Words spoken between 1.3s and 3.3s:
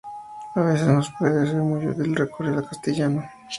ser muy útil recurrir al castellano.